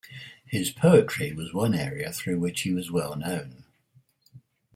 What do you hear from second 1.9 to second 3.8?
through which he was well known.